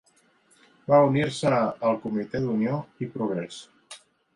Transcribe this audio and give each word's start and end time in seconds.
Va 0.93 1.01
unir-se 1.11 1.53
al 1.61 2.01
Comitè 2.09 2.45
d'Unió 2.49 2.85
i 3.07 3.15
Progrés. 3.19 3.65